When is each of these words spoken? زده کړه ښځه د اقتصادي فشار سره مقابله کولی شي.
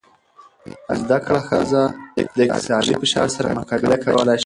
زده 1.01 1.17
کړه 1.25 1.39
ښځه 1.49 1.81
د 2.37 2.39
اقتصادي 2.45 2.93
فشار 3.01 3.27
سره 3.35 3.55
مقابله 3.59 3.97
کولی 4.05 4.35
شي. 4.37 4.39